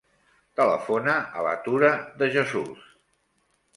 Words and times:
Telefona 0.59 1.17
a 1.41 1.45
la 1.49 1.53
Tura 1.67 1.93
De 2.23 2.31
Jesus. 2.39 2.89